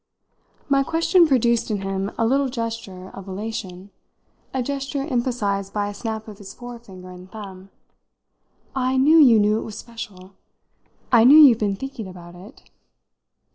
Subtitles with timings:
[0.67, 3.91] My question produced in him a little gesture of elation
[4.51, 7.69] a gesture emphasised by a snap of his forefinger and thumb.
[8.75, 10.31] "I knew you knew it was special!
[11.11, 12.63] I knew you've been thinking about it!"